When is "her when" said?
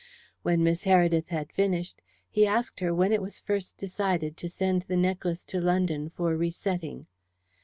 2.79-3.13